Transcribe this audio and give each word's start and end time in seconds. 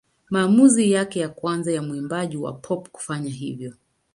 Maamuzi 0.29 0.91
yake 0.91 1.19
ya 1.19 1.29
kwanza 1.29 1.71
ya 1.71 1.81
mwimbaji 1.81 2.37
wa 2.37 2.53
pop 2.53 2.87
kufanya 2.89 3.29
hivyo. 3.29 3.73